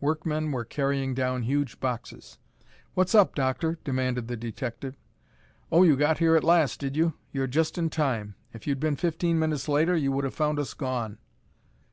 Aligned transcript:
Workmen 0.00 0.50
were 0.50 0.64
carrying 0.64 1.14
down 1.14 1.42
huge 1.44 1.78
boxes. 1.78 2.38
"What's 2.94 3.14
up, 3.14 3.36
Doctor?" 3.36 3.78
demanded 3.84 4.26
the 4.26 4.36
detective. 4.36 4.96
"Oh, 5.70 5.84
you 5.84 5.96
got 5.96 6.18
here 6.18 6.34
at 6.34 6.42
last, 6.42 6.80
did 6.80 6.96
you? 6.96 7.14
You're 7.30 7.46
just 7.46 7.78
in 7.78 7.88
time. 7.88 8.34
If 8.52 8.66
you'd 8.66 8.80
been 8.80 8.96
fifteen 8.96 9.38
minutes 9.38 9.68
later, 9.68 9.94
you 9.94 10.10
would 10.10 10.24
have 10.24 10.34
found 10.34 10.58
us 10.58 10.74
gone." 10.74 11.18